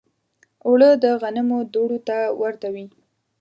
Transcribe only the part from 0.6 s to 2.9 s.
اوړه د غنمو دوړو ته ورته وي